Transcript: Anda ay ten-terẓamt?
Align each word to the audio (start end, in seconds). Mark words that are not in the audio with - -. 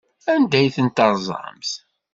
Anda 0.33 0.57
ay 0.59 0.69
ten-terẓamt? 0.75 1.71